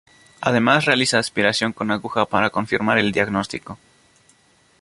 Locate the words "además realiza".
0.41-1.19